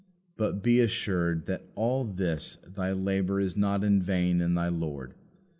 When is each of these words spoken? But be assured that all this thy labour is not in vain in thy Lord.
But 0.35 0.63
be 0.63 0.79
assured 0.79 1.45
that 1.45 1.67
all 1.75 2.03
this 2.05 2.55
thy 2.67 2.91
labour 2.91 3.39
is 3.39 3.55
not 3.55 3.83
in 3.83 4.01
vain 4.01 4.41
in 4.41 4.55
thy 4.55 4.69
Lord. 4.69 5.13